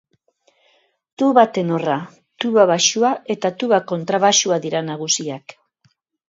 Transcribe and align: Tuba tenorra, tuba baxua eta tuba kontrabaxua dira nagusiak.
Tuba 1.21 1.43
tenorra, 1.57 1.97
tuba 2.45 2.65
baxua 2.71 3.11
eta 3.35 3.53
tuba 3.61 3.81
kontrabaxua 3.93 4.59
dira 4.65 4.83
nagusiak. 4.89 5.57